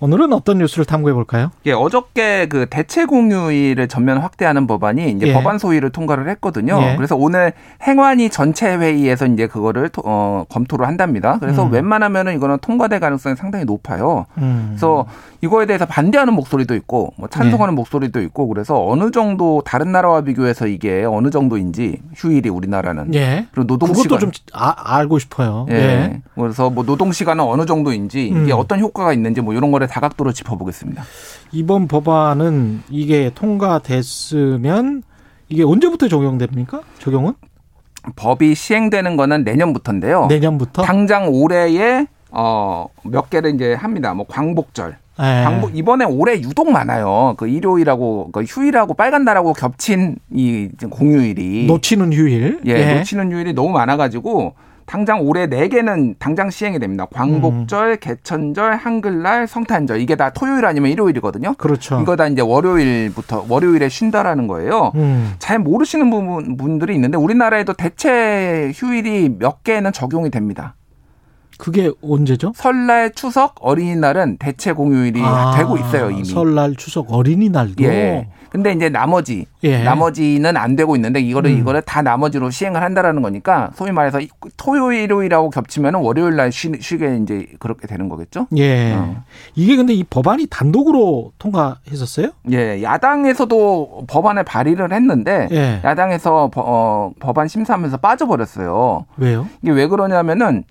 [0.00, 1.50] 오늘은 어떤 뉴스를 탐구해 볼까요?
[1.66, 5.32] 예, 어저께 그 대체 공유일을 전면 확대하는 법안이 이제 예.
[5.32, 6.78] 법안 소위를 통과를 했거든요.
[6.80, 6.94] 예.
[6.96, 7.52] 그래서 오늘
[7.82, 11.38] 행안위 전체 회의에서 이제 그거를 토- 어, 검토를 한답니다.
[11.40, 11.72] 그래서 음.
[11.72, 14.26] 웬만하면은 이거는 통과될 가능성이 상당히 높아요.
[14.38, 14.66] 음.
[14.70, 15.06] 그래서
[15.40, 20.68] 이거에 대해서 반대하는 목소리도 있고 뭐 찬성하는 목소리도 있고 그래서 어느 정도 다른 나라와 비교해서
[20.68, 23.46] 이게 어느 정도인지 휴일이 우리나라는 예.
[23.50, 25.66] 그리고 노동 그것도 시간 좀 아, 알고 싶어요.
[25.70, 25.74] 예.
[25.74, 26.22] 예.
[26.36, 28.58] 그래서 뭐 노동 시간은 어느 정도인지 이게 음.
[28.58, 31.02] 어떤 효과가 있는지 뭐 이런 거를 다각도로 짚어보겠습니다.
[31.52, 35.02] 이번 법안은 이게 통과됐으면
[35.48, 36.82] 이게 언제부터 적용됩니까?
[36.98, 37.34] 적용은?
[38.16, 40.26] 법이 시행되는 거는 내년부터인데요.
[40.26, 40.82] 내년부터?
[40.82, 44.14] 당장 올해에 어몇 개를 이제 합니다.
[44.14, 44.96] 뭐 광복절.
[45.20, 45.22] 예.
[45.44, 47.34] 광복 이번에 올해 유독 많아요.
[47.36, 52.60] 그 일요일하고 그 휴일하고 빨간 날하고 겹친 이 공휴일이 놓치는 휴일.
[52.66, 54.54] 예, 놓치는 휴일이 너무 많아가지고
[54.88, 57.06] 당장 올해 네 개는 당장 시행이 됩니다.
[57.12, 57.96] 광복절, 음.
[58.00, 61.54] 개천절, 한글날, 성탄절 이게 다 토요일 아니면 일요일이거든요.
[61.58, 62.00] 그렇죠.
[62.00, 64.92] 이거 다 이제 월요일부터 월요일에 쉰다라는 거예요.
[64.94, 65.34] 음.
[65.38, 70.74] 잘 모르시는 부분, 분들이 있는데 우리나라에도 대체 휴일이 몇 개는 적용이 됩니다.
[71.58, 72.52] 그게 언제죠?
[72.54, 76.24] 설날, 추석, 어린이날은 대체 공휴일이 아, 되고 있어요 이미.
[76.24, 77.82] 설날, 추석, 어린이날도.
[77.84, 78.28] 예.
[78.48, 79.82] 근데 이제 나머지 예.
[79.82, 81.58] 나머지는 안 되고 있는데 이거를 음.
[81.58, 84.20] 이거를 다 나머지로 시행을 한다라는 거니까 소위 말해서
[84.56, 88.46] 토요일 일요일하고 겹치면 월요일 날 쉬, 쉬게 이제 그렇게 되는 거겠죠?
[88.56, 88.94] 예.
[88.94, 89.22] 어.
[89.54, 92.28] 이게 근데 이 법안이 단독으로 통과했었어요?
[92.52, 95.80] 예, 야당에서도 법안을 발의를 했는데 예.
[95.84, 99.04] 야당에서 버- 어, 법안 심사하면서 빠져버렸어요.
[99.18, 99.46] 왜요?
[99.62, 100.64] 이게 왜 그러냐면은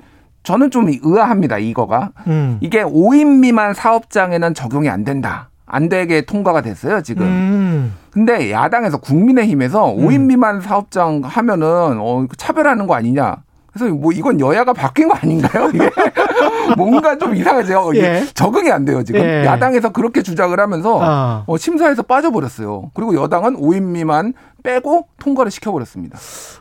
[0.47, 1.57] 저는 좀 의아합니다.
[1.57, 2.57] 이거가 음.
[2.61, 5.49] 이게 5인 미만 사업장에는 적용이 안 된다.
[5.65, 7.25] 안 되게 통과가 됐어요 지금.
[7.25, 7.93] 음.
[8.11, 13.43] 근데 야당에서 국민의힘에서 5인 미만 사업장 하면은 어 차별하는 거 아니냐.
[13.77, 15.69] 그래서 뭐 이건 여야가 바뀐 거 아닌가요?
[15.73, 15.89] 이게
[16.75, 17.93] 뭔가 좀 이상하죠.
[17.93, 18.25] 이게 예.
[18.33, 19.21] 적응이 안 돼요 지금.
[19.21, 19.45] 예.
[19.45, 21.43] 야당에서 그렇게 주장을 하면서 아.
[21.47, 22.91] 어, 심사에서 빠져버렸어요.
[22.93, 24.33] 그리고 여당은 5인 미만
[24.63, 26.17] 빼고 통과를 시켜버렸습니다.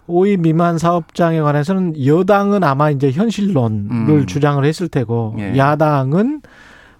[0.09, 4.27] 5인 미만 사업장에 관해서는 여당은 아마 이제 현실론을 음.
[4.27, 5.56] 주장을 했을 테고 예.
[5.56, 6.43] 야당은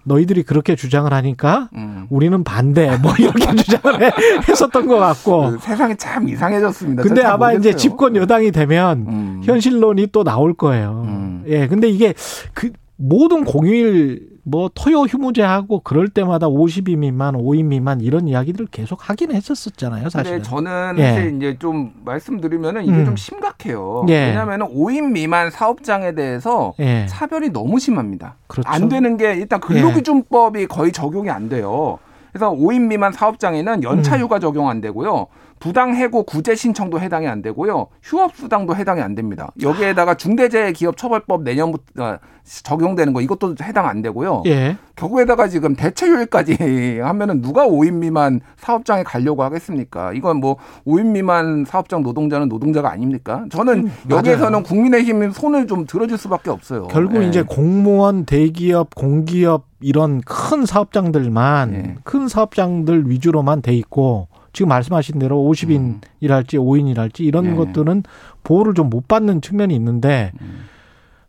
[0.07, 2.07] 너희들이 그렇게 주장을 하니까 음.
[2.09, 4.11] 우리는 반대 뭐 이렇게 주장을 해-
[4.47, 7.03] 했었던 것 같고 그 세상이 참 이상해졌습니다.
[7.03, 7.77] 근데 잘 아마 이제 모르겠어요.
[7.77, 9.41] 집권 여당이 되면 음.
[9.43, 11.03] 현실론이 또 나올 거예요.
[11.05, 11.43] 음.
[11.47, 11.67] 예.
[11.67, 12.13] 근데 이게
[12.53, 19.09] 그 모든 공휴일 뭐 토요 휴무제하고 그럴 때마다 50인 미만, 5인 미만 이런 이야기들을 계속
[19.09, 20.37] 하긴 했었었잖아요, 사실은.
[20.37, 21.03] 근데 저는 예.
[21.03, 23.05] 사실 이제 좀 말씀드리면은 이게 음.
[23.05, 24.05] 좀 심각해요.
[24.07, 24.27] 예.
[24.27, 27.05] 왜냐하면 5인 미만 사업장에 대해서 예.
[27.09, 28.35] 차별이 너무 심합니다.
[28.47, 28.69] 그렇죠.
[28.69, 31.99] 안 되는 게 일단 근로기준법이 거의 적용이 안 돼요.
[32.31, 35.27] 그래서 5인 미만 사업장에는 연차휴가 적용 안 되고요.
[35.59, 37.87] 부당해고 구제 신청도 해당이 안 되고요.
[38.03, 39.51] 휴업수당도 해당이 안 됩니다.
[39.61, 44.43] 여기에다가 중대재해기업처벌법 내년부터 어, 적용되는 거 이것도 해당 안 되고요.
[44.45, 44.77] 예.
[44.95, 50.13] 거기에다가 지금 대체휴일까지 하면은 누가 5인 미만 사업장에 가려고 하겠습니까?
[50.13, 53.45] 이건 뭐 5인 미만 사업장 노동자는 노동자가 아닙니까?
[53.49, 54.63] 저는 여기에서는 맞아요.
[54.63, 56.87] 국민의힘 손을 좀 들어줄 수밖에 없어요.
[56.87, 57.27] 결국 예.
[57.27, 61.95] 이제 공무원, 대기업, 공기업 이런 큰 사업장들만 예.
[62.03, 67.51] 큰 사업장들 위주로만 돼 있고 지금 말씀하신 대로 50인이랄지 5인이랄지 이런 음.
[67.51, 67.55] 예.
[67.57, 68.01] 것들은
[68.43, 70.65] 보호를 좀 못 받는 측면이 있는데 음.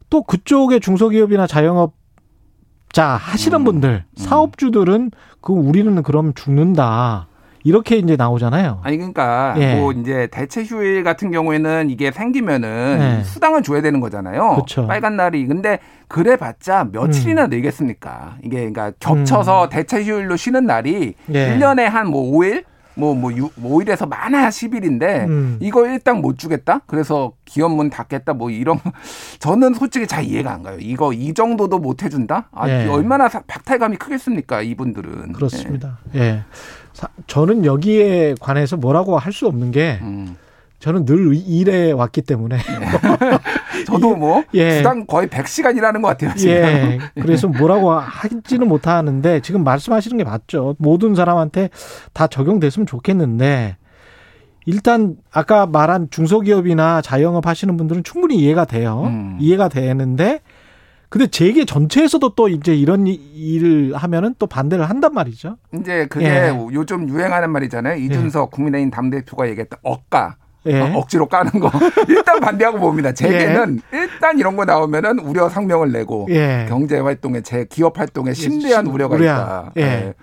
[0.09, 1.93] 또 그쪽에 중소기업이나 자영업
[2.91, 3.65] 자 하시는 음.
[3.65, 5.11] 분들 사업주들은
[5.43, 7.27] 그 우리는 그럼 죽는다
[7.65, 8.81] 이렇게 이제 나오잖아요.
[8.83, 9.75] 아니 그러니까 예.
[9.75, 13.25] 뭐 이제 대체 휴일 같은 경우에는 이게 생기면은 네.
[13.25, 14.57] 수당을 줘야 되는 거잖아요.
[14.61, 14.87] 그쵸.
[14.87, 17.51] 빨간 날이 근데 그래봤자 며칠이나 음.
[17.51, 18.39] 늘겠습니까?
[18.43, 21.49] 이게 그러니까 겹쳐서 대체 휴일로 쉬는 날이 예.
[21.49, 22.65] 일 1년에 한 뭐 5일
[22.99, 25.57] 뭐, 뭐, 5일에서 많아야 10일인데, 음.
[25.61, 26.81] 이거 일당 못 주겠다?
[26.87, 28.35] 그래서 기업 문 닫겠다?
[28.35, 28.79] 뭐 이런,
[29.39, 30.77] 저는 솔직히 잘 이해가 안 가요.
[30.81, 32.49] 이거 이 정도도 못 해준다?
[32.53, 32.87] 아, 예.
[32.89, 34.63] 얼마나 사- 박탈감이 크겠습니까?
[34.63, 35.33] 이분들은.
[35.33, 35.99] 그렇습니다.
[36.17, 36.43] 예.
[36.93, 39.99] 사- 저는 여기에 관해서 뭐라고 할 수 없는 게 예.
[40.03, 40.37] 음.
[40.81, 42.57] 저는 늘 일해 왔기 때문에
[43.87, 44.79] 저도 뭐, 예.
[44.79, 46.53] 주당 거의 100시간 일하는 것 같아요, 지금.
[46.55, 46.99] 예.
[47.21, 50.77] 그래서 뭐라고 하지는 못하는데 지금 말씀하시는 게 맞죠.
[50.79, 51.71] 모든 사람한테
[52.13, 53.77] 다 적용됐으면 좋겠는데
[54.67, 59.05] 일단 아까 말한 중소기업이나 자영업 하시는 분들은 충분히 이해가 돼요.
[59.07, 59.37] 음.
[59.41, 60.41] 이해가 되는데
[61.09, 65.57] 근데 재계 전체에서도 또 이제 이런 이- 일을 하면은 또 반대를 한단 말이죠.
[65.75, 66.49] 이제 그게 예.
[66.75, 67.97] 요즘 유행하는 말이잖아요.
[67.97, 70.37] 이준석 국민의힘 당대표가 얘기했던 억가.
[70.67, 70.81] 예.
[70.81, 71.71] 어, 억지로 까는 거.
[72.09, 73.13] 일단 반대하고 봅니다.
[73.13, 76.67] 재계는 일단 이런 거 나오면은 우려 성명을 내고 예.
[76.69, 79.41] 경제 활동에 제 기업 활동에 심대한 심- 우려가 우려한.
[79.43, 79.73] 있다.
[79.79, 79.83] 예.
[79.83, 80.15] 예.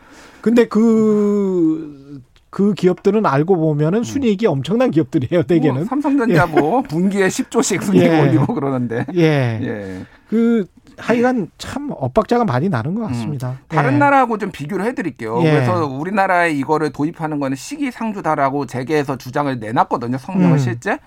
[0.41, 5.85] 근데 그, 그 기업들은 알고 보면은 순이익이 엄청난 기업들이에요, 뭐 대개는.
[5.85, 8.21] 삼성전자 뭐 분기에 10조씩 순위가 예.
[8.21, 9.05] 올리고 그러는데.
[9.15, 9.59] 예.
[9.63, 10.01] 예.
[10.29, 10.65] 그,
[10.97, 13.57] 하여간 참 엇박자가 많이 나는 것 같습니다.
[13.67, 13.97] 다른 예.
[13.97, 15.39] 나라하고 좀 비교를 해드릴게요.
[15.43, 15.51] 예.
[15.51, 20.17] 그래서 우리나라에 이거를 도입하는 거는 시기상조다라고 재계에서 주장을 내놨거든요.
[20.17, 20.57] 성명을 음.
[20.57, 20.97] 실제.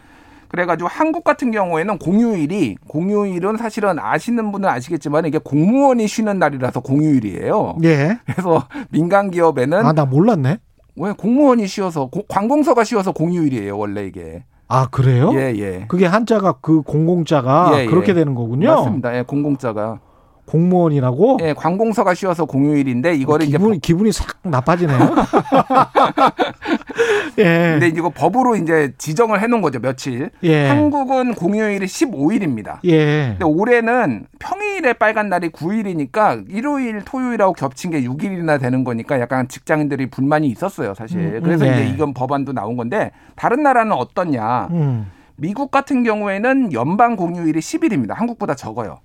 [0.49, 7.77] 그래가지고 한국 같은 경우에는 공휴일이 공휴일은 사실은 아시는 분은 아시겠지만 이게 공무원이 쉬는 날이라서 공휴일이에요.
[7.85, 8.19] 예.
[8.25, 10.59] 그래서 민간 기업에는 아, 나 몰랐네.
[10.97, 14.43] 왜 공무원이 쉬어서 고- 관공서가 쉬어서 공휴일이에요 원래 이게.
[14.69, 15.33] 아, 그래요?
[15.35, 15.85] 예 예.
[15.89, 17.87] 그게 한자가 그 공공자가 예, 예.
[17.87, 18.69] 그렇게 되는 거군요.
[18.69, 19.17] 맞습니다.
[19.17, 19.99] 예, 공공자가.
[20.49, 21.39] 공무원이라고?
[21.43, 24.99] 예, 관공서가 쉬어서 공휴일인데 이거를 이제 기분이, 기분이 싹 나빠지네요.
[27.39, 27.79] 예.
[27.79, 30.31] 근데 이거 법으로 이제 지정을 해놓은 거죠 며칠.
[30.43, 30.69] 예.
[30.69, 32.79] 한국은 공휴일이 15일입니다.
[32.85, 33.37] 예.
[33.39, 40.11] 근데 올해는 평일에 빨간 날이 9일이니까 일요일, 토요일하고 겹친 게 6일이나 되는 거니까 약간 직장인들이
[40.11, 41.19] 불만이 있었어요, 사실.
[41.19, 41.73] 음, 그래서 네.
[41.73, 44.69] 이제 이건 법안도 나온 건데 다른 나라는 어떻냐?
[44.71, 45.11] 음.
[45.37, 48.15] 미국 같은 경우에는 연방 공휴일이 10일입니다.
[48.15, 48.99] 한국보다 적어요.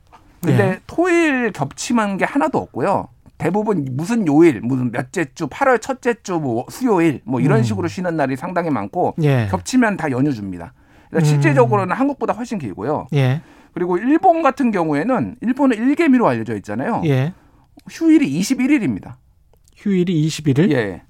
[0.43, 0.79] 근데 네.
[0.87, 3.07] 토일 겹치는 게 하나도 없고요.
[3.37, 7.63] 대부분 무슨 요일, 무슨 몇째 주, 8월 첫째 주, 뭐 수요일, 뭐 이런 음.
[7.63, 9.47] 식으로 쉬는 날이 상당히 많고 예.
[9.49, 10.73] 겹치면 다 연휴 줍니다.
[11.09, 11.29] 그러니까 음.
[11.29, 13.07] 실제적으로는 한국보다 훨씬 길고요.
[13.13, 13.41] 예.
[13.73, 17.01] 그리고 일본 같은 경우에는 일본은 일개미로 알려져 있잖아요.
[17.05, 17.33] 예.
[17.89, 19.15] 휴일이 21일입니다.
[19.75, 20.71] 휴일이 21일?
[20.71, 21.01] 예.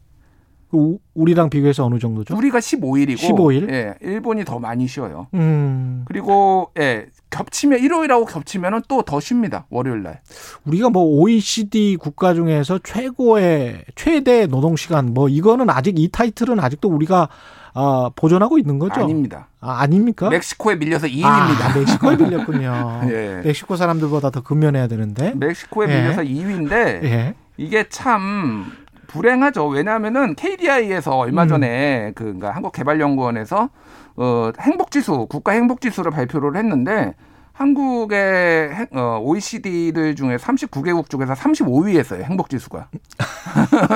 [0.73, 2.35] 그 우- 우리랑 비교해서 어느 정도죠?
[2.35, 3.71] 우리가 15일이고 15일?
[3.71, 3.93] 예.
[4.01, 5.27] 일본이 더 많이 쉬어요.
[5.35, 6.03] 음.
[6.07, 7.05] 그리고 예.
[7.29, 9.65] 겹치면 일요일하고 겹치면은 또 더 쉽니다.
[9.69, 10.21] 월요일 날.
[10.65, 16.89] 우리가 뭐 OECD 국가 중에서 최고의 최대 노동 시간 뭐 이거는 아직 이 타이틀은 아직도
[16.89, 17.29] 우리가
[17.75, 19.01] 아, 보존하고 있는 거죠?
[19.01, 19.47] 아닙니다.
[19.59, 20.29] 아, 아닙니까?
[20.29, 21.25] 멕시코에 밀려서 2위입니다.
[21.25, 23.01] 아, 멕시코에 밀렸군요.
[23.11, 23.41] 예.
[23.43, 25.33] 멕시코 사람들보다 더 근면해야 되는데.
[25.35, 26.01] 멕시코에 예.
[26.01, 26.71] 밀려서 2위인데
[27.03, 27.33] 예.
[27.57, 28.71] 이게 참
[29.13, 29.67] 불행하죠.
[29.67, 31.47] 왜냐하면은 KDI에서 얼마 음.
[31.47, 33.69] 전에 그 그러니까 한국개발연구원에서
[34.15, 37.13] 어 행복지수 국가 행복지수를 발표를 했는데
[37.53, 42.87] 한국의 행- 어, OECD들 중에 39개국 중에서 35위였어요 행복지수가.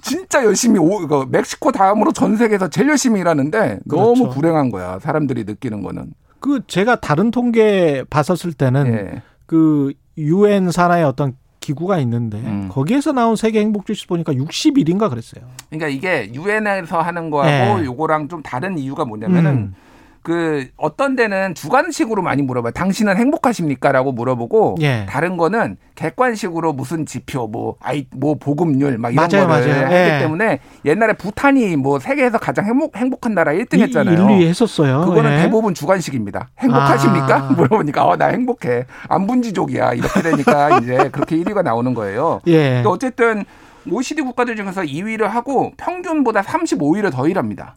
[0.00, 4.30] 진짜 열심히 오, 그 멕시코 다음으로 전 세계에서 제일 열심히 일하는데 너무 그렇죠.
[4.30, 6.12] 불행한 거야 사람들이 느끼는 거는.
[6.40, 9.22] 그 제가 다른 통계 봤었을 때는 예.
[9.46, 12.68] 그 유엔 산하의 어떤 기구가 있는데 음.
[12.70, 15.44] 거기에서 나온 세계 행복 지수 보니까 61인가 그랬어요.
[15.70, 17.84] 그러니까 이게 유엔에서 하는 거하고 예.
[17.86, 19.74] 요거랑 좀 다른 이유가 뭐냐면은 음.
[20.24, 22.72] 그 어떤 데는 주관식으로 많이 물어봐요.
[22.72, 25.04] 당신은 행복하십니까라고 물어보고 예.
[25.06, 29.84] 다른 거는 객관식으로 무슨 지표 뭐 아이 뭐 보급률 막 이런 맞아요, 거를 맞아요.
[29.84, 30.18] 하기 예.
[30.20, 34.14] 때문에 옛날에 부탄이 뭐 세계에서 가장 행복 행복한 나라 1등 했잖아요.
[34.14, 35.02] 인류에 했었어요.
[35.02, 35.42] 그거는 예.
[35.42, 36.48] 대부분 주관식입니다.
[36.58, 37.36] 행복하십니까?
[37.36, 37.52] 아.
[37.52, 38.86] 물어보니까 어, 나 행복해.
[39.08, 39.92] 안분지족이야.
[39.92, 42.40] 이렇게 되니까 이제 그렇게 1위가 나오는 거예요.
[42.46, 42.76] 예.
[42.76, 43.44] 근데 어쨌든
[43.90, 47.76] OECD 국가들 중에서 2위를 하고 평균보다 35일을 더 일합니다.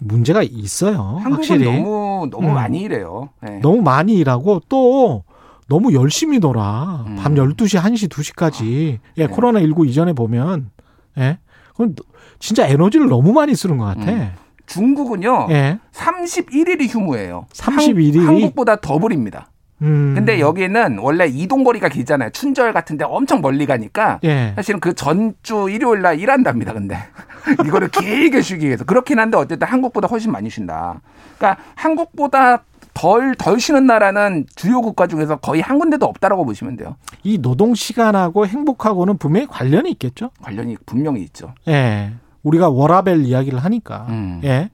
[0.00, 0.98] 문제가 있어요.
[1.22, 2.54] 한국은 확실히 너무 너무 음.
[2.54, 3.30] 많이 일해요.
[3.40, 3.58] 네.
[3.60, 5.24] 너무 많이 일하고 또
[5.68, 7.04] 너무 열심히 놀아.
[7.06, 7.16] 음.
[7.16, 8.98] 밤 12시, 1시, 2시까지.
[9.16, 9.26] 예, 네.
[9.26, 10.70] 코로나 19 이전에 보면
[11.18, 11.38] 예.
[11.70, 11.94] 그건
[12.38, 14.10] 진짜 에너지를 너무 많이 쓰는 것 같아.
[14.10, 14.32] 음.
[14.66, 15.48] 중국은요.
[15.50, 15.78] 예.
[15.92, 17.46] 31일이 휴무예요.
[17.52, 18.18] 31일이?
[18.18, 19.51] 한, 한국보다 더블입니다.
[19.82, 20.14] 음.
[20.14, 22.30] 근데 여기는 원래 이동 거리가 길잖아요.
[22.30, 24.52] 춘절 같은데 엄청 멀리 가니까 예.
[24.56, 26.72] 사실은 그 전주 일요일 날 일한답니다.
[26.72, 26.96] 근데
[27.66, 31.00] 이거를 길게 쉬기 위해서 그렇긴 한데 어쨌든 한국보다 훨씬 많이 쉰다.
[31.36, 32.62] 그러니까 한국보다
[32.94, 36.96] 덜 덜 쉬는 나라는 주요 국가 중에서 거의 한 군데도 없다라고 보시면 돼요.
[37.22, 40.30] 이 노동 시간하고 행복하고는 분명히 관련이 있겠죠.
[40.42, 41.54] 관련이 분명히 있죠.
[41.68, 42.12] 예.
[42.42, 44.06] 우리가 워라벨 이야기를 하니까.
[44.10, 44.40] 음.
[44.44, 44.70] 예.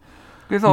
[0.49, 0.73] 그래서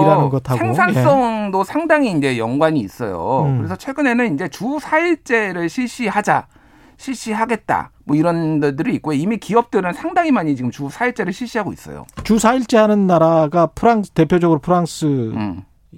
[0.58, 3.44] 생산성도 상당히 이제 연관이 있어요.
[3.46, 3.58] 음.
[3.58, 6.48] 그래서 최근에는 이제 주 4일제를 실시하자.
[6.98, 7.91] 실시하겠다.
[8.05, 12.05] 뭐 이런 데들이 있고 이미 기업들은 상당히 많이 지금 주 4일제를 실시하고 있어요.
[12.24, 15.05] 주 4일째 하는 나라가 프랑스 대표적으로 프랑스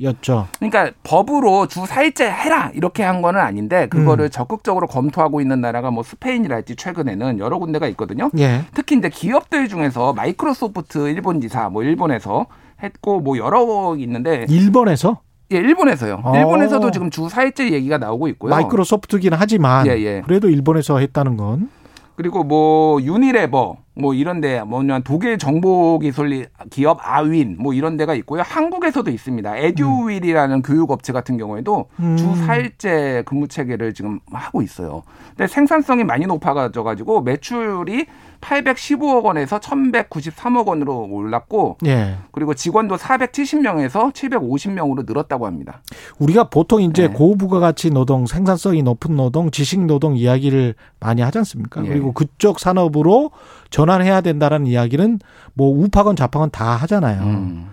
[0.01, 0.47] 였죠.
[0.61, 0.69] 음.
[0.69, 4.29] 그러니까 법으로 주 4일째 해라 이렇게 한 거는 아닌데 그거를 음.
[4.29, 8.29] 적극적으로 검토하고 있는 나라가 뭐 스페인이랄지 최근에는 여러 군데가 있거든요.
[8.37, 8.61] 예.
[8.73, 12.47] 특히 이제 기업들 중에서 마이크로소프트 일본 지사 뭐 일본에서
[12.81, 16.21] 했고 뭐 여러 있는데 일본에서 예, 일본에서요.
[16.23, 16.35] 어.
[16.35, 18.49] 일본에서도 지금 주 4일째 얘기가 나오고 있고요.
[18.51, 20.21] 마이크로소프트긴 하지만 예, 예.
[20.25, 21.69] 그래도 일본에서 했다는 건
[22.15, 28.41] 그리고 뭐 유니레버 뭐 이런데 뭐냐 독일 정보 기술 기업 아윈 뭐 이런 데가 있고요.
[28.43, 29.57] 한국에서도 있습니다.
[29.57, 32.15] 에듀윌이라는 교육 업체 같은 경우에도 음.
[32.17, 35.03] 주 4일째 근무 체계를 지금 하고 있어요.
[35.29, 38.05] 근데 생산성이 많이 높아져 가지고 매출이
[38.41, 42.17] 815억 원에서 1,193억 원으로 올랐고 예.
[42.31, 45.81] 그리고 직원도 470명에서 750명으로 늘었다고 합니다.
[46.19, 47.13] 우리가 보통 이제 네.
[47.13, 51.83] 고부가가치 노동, 생산성이 높은 노동, 지식 노동 이야기를 많이 하지 않습니까?
[51.85, 51.89] 예.
[51.89, 53.31] 그리고 그쪽 산업으로
[53.69, 55.19] 전환해야 된다라는 이야기는
[55.53, 57.21] 뭐 우파건 좌파건 다 하잖아요.
[57.23, 57.69] 음,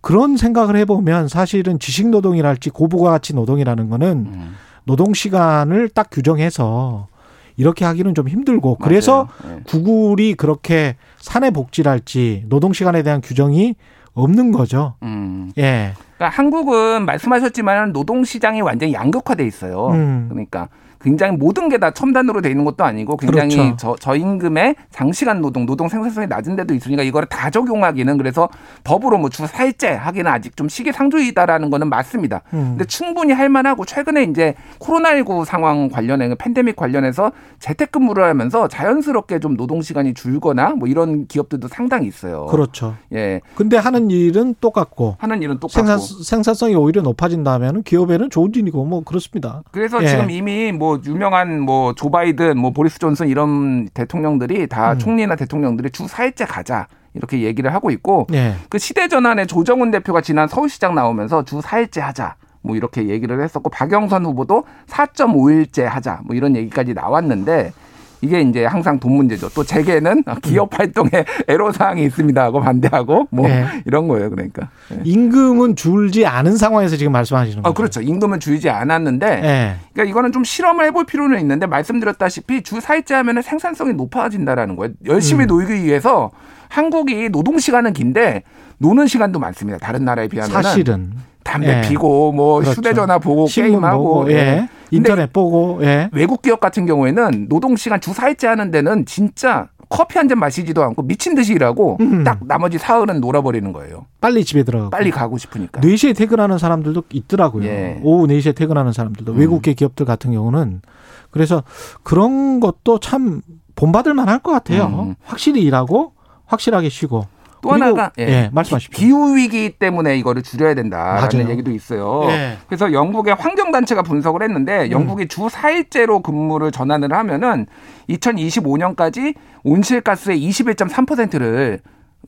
[0.00, 4.54] 그런 생각을 해보면 사실은 지식 노동이랄지 고부가 가치 노동이라는 거는 음.
[4.84, 7.08] 노동 시간을 딱 규정해서
[7.56, 9.28] 이렇게 하기는 좀 힘들고 그래서.
[9.44, 9.60] 예.
[9.64, 13.74] 구글이 그렇게 사내 복지랄지 노동 시간에 대한 규정이
[14.14, 14.94] 없는 거죠.
[15.02, 15.52] 음.
[15.58, 15.92] 예.
[16.16, 19.88] 그러니까 한국은 말씀하셨지만 노동 시장이 완전히 양극화돼 있어요.
[19.88, 20.26] 음.
[20.28, 20.68] 그러니까
[21.00, 23.76] 굉장히 모든 게 다 첨단으로 돼 있는 것도 아니고 굉장히 그렇죠.
[23.78, 28.48] 저, 저임금의 장시간 노동, 노동 생산성이 낮은 데도 있으니까 이거를 다 적용하기는 그래서
[28.82, 32.42] 법으로 뭐 주 4일째 하기는 아직 좀 시기상조이다라는 거는 맞습니다.
[32.52, 32.70] 음.
[32.70, 39.56] 근데 충분히 할 만하고 최근에 이제 코로나19 상황 관련해 팬데믹 관련해서 재택근무를 하면서 자연스럽게 좀
[39.56, 42.46] 노동 시간이 줄거나 뭐 이런 기업들도 상당히 있어요.
[42.46, 42.96] 그렇죠.
[43.12, 43.40] 예.
[43.54, 49.02] 근데 하는 일은 똑같고 하는 일은 똑같고 생산 생산성이 오히려 높아진다면 기업에는 좋은 일이고 뭐
[49.04, 49.62] 그렇습니다.
[49.70, 50.08] 그래서 예.
[50.08, 54.98] 지금 이미 뭐 유명한 뭐 조 바이든, 뭐 보리스 존슨 이런 대통령들이 다 음.
[54.98, 58.54] 총리나 대통령들이 주 4일째 가자 이렇게 얘기를 하고 있고 예.
[58.68, 62.36] 그 시대 전환의 조정훈 대표가 지난 서울시장 나오면서 주 4일째 하자.
[62.60, 66.20] 뭐 이렇게 얘기를 했었고 박영선 후보도 4.5일째 하자.
[66.24, 67.72] 뭐 이런 얘기까지 나왔는데
[68.20, 69.48] 이게 이제 항상 돈 문제죠.
[69.50, 71.10] 또 재계는 기업 활동에
[71.48, 73.66] 애로 사항이 있습니다 하고 반대하고 뭐 예.
[73.84, 74.30] 이런 거예요.
[74.30, 74.70] 그러니까.
[74.92, 75.00] 예.
[75.04, 77.70] 임금은 줄지 않은 상황에서 지금 말씀하시는 거죠.
[77.70, 78.00] 아, 그렇죠.
[78.00, 79.76] 임금은 줄이지 않았는데 예.
[79.92, 84.94] 그러니까 이거는 좀 실험을 해볼 필요는 있는데 말씀드렸다시피 주 4일째 하면은 생산성이 높아진다라는 거예요.
[85.06, 85.48] 열심히 음.
[85.48, 86.30] 놀기 위해서
[86.68, 88.42] 한국이 노동 시간은 긴데
[88.78, 89.78] 노는 시간도 많습니다.
[89.78, 91.12] 다른 나라에 비하면 사실은
[91.44, 91.88] 담배 예.
[91.88, 92.78] 피고 뭐 그렇죠.
[92.78, 94.68] 휴대전화 보고 게임하고 보고 예.
[94.90, 96.08] 인터넷 보고 예.
[96.12, 100.82] 외국 기업 같은 경우에는 노동 시간 주 4일째 하는 데는 진짜 커피 한 잔 마시지도
[100.84, 102.22] 않고 미친 듯이 일하고 음.
[102.22, 104.04] 딱 나머지 사흘은 놀아버리는 거예요.
[104.20, 105.80] 빨리 집에 들어가고 빨리 가고 싶으니까.
[105.80, 107.64] 4시에 퇴근하는 사람들도 있더라고요.
[107.64, 108.00] 예.
[108.02, 109.38] 오후 4시에 퇴근하는 사람들도 음.
[109.38, 110.82] 외국계 기업들 같은 경우는
[111.30, 111.62] 그래서
[112.02, 113.40] 그런 것도 참
[113.76, 114.86] 본받을 만할 것 같아요.
[114.86, 115.14] 음.
[115.24, 116.12] 확실히 일하고
[116.46, 117.26] 확실하게 쉬고
[117.60, 118.96] 또 하나가 예, 말씀하십시오.
[118.96, 121.50] 기후 위기 때문에 이거를 줄여야 된다라는 맞아요.
[121.50, 122.24] 얘기도 있어요.
[122.30, 122.58] 예.
[122.66, 127.66] 그래서 영국의 환경 단체가 분석을 했는데 영국이 주 4일제로 근무를 전환을 하면은
[128.08, 129.34] 2025년까지
[129.64, 131.80] 온실가스의 21.3%를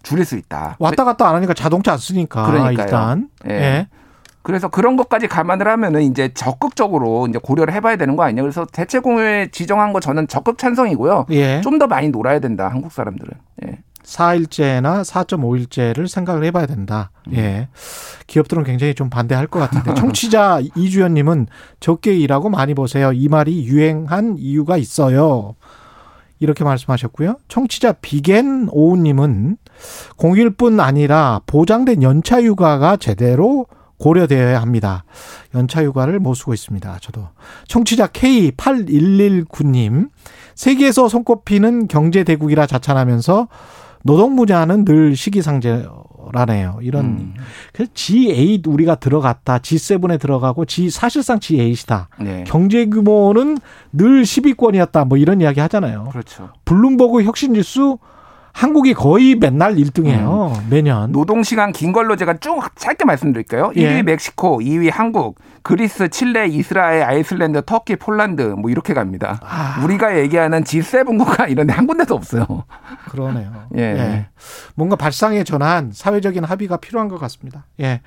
[0.03, 0.77] 줄일 수 있다.
[0.79, 2.85] 왔다 갔다 안 하니까 자동차 안 쓰니까 그러니까요.
[2.87, 3.55] 일단 예.
[3.55, 3.89] 예.
[4.43, 8.43] 그래서 그런 것까지 감안을 하면은 이제 적극적으로 이제 고려를 해봐야 되는 거 아니냐.
[8.43, 11.27] 그래서 대체 공휴일 지정한 거 저는 적극 찬성이고요.
[11.31, 11.61] 예.
[11.61, 12.69] 좀더 많이 놀아야 된다.
[12.69, 13.33] 한국 사람들은.
[13.67, 13.79] 예.
[14.11, 17.11] 4일제나 4.5일제를 생각을 해봐야 된다.
[17.29, 17.35] 음.
[17.35, 17.69] 예.
[18.27, 19.95] 기업들은 굉장히 좀 반대할 것 같은데.
[19.95, 21.47] 청취자 이주연님은
[21.79, 23.13] 적게 일하고 많이 보세요.
[23.13, 25.55] 이 말이 유행한 이유가 있어요.
[26.41, 27.37] 이렇게 말씀하셨고요.
[27.49, 29.59] 청취자 비겐 오우님은
[30.17, 33.67] 공휴일뿐 아니라 보장된 연차 휴가가 제대로
[33.99, 35.05] 고려되어야 합니다.
[35.55, 36.99] 연차 휴가를 못 쓰고 있습니다.
[37.03, 37.29] 저도.
[37.69, 40.09] 청취자 K8119님,
[40.55, 43.49] 세계에서 손꼽히는 경제 대국이라 자찬하면서
[44.03, 46.79] 노동 분야는 늘 시기상조라네요.
[46.83, 47.35] 이런 음.
[47.73, 49.59] 그래서 G8 우리가 들어갔다.
[49.59, 52.07] G7에 들어가고 G 사실상 G8이다.
[52.21, 52.45] 네.
[52.47, 53.59] 경제 규모는
[53.93, 55.07] 늘 10위권이었다.
[55.07, 56.09] 뭐 이런 이야기 하잖아요.
[56.11, 56.51] 그렇죠.
[56.65, 57.99] 블룸버그 혁신 지수
[58.53, 60.69] 한국이 거의 맨날 1등이에요.
[60.69, 61.13] 매년.
[61.13, 63.73] 노동 시간 긴 걸로 제가 쭉 짧게 말씀드릴까요?
[63.77, 64.01] 예.
[64.01, 69.39] 1위 멕시코, 2위 한국, 그리스, 칠레, 이스라엘, 아이슬란드, 터키, 폴란드 뭐 이렇게 갑니다.
[69.43, 69.81] 아.
[69.85, 72.65] 우리가 얘기하는 G7 국가 이런 데 한 군데도 없어요.
[73.11, 73.51] 그러네요.
[73.77, 74.27] 예.
[74.75, 77.67] 뭔가 발상의 전환, 사회적인 합의가 필요한 것 같습니다.
[77.81, 78.01] 예.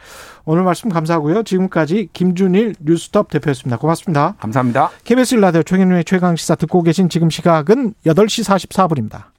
[0.46, 1.44] 오늘 말씀 감사하고요.
[1.44, 3.78] 지금까지 김준일 뉴스톱 대표였습니다.
[3.78, 4.36] 고맙습니다.
[4.40, 4.90] 감사합니다.
[5.06, 9.33] KBS 라디오 최경영의 최강 시사 듣고 계신 지금 시각은 8시 44분입니다.